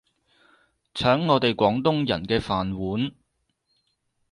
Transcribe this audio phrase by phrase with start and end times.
[0.95, 3.11] 搶我哋廣東人嘅飯碗